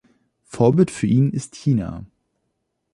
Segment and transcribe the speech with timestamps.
[0.45, 2.03] Vorbild für ihn ist China.